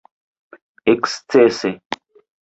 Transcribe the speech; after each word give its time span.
ekscese 0.91 1.69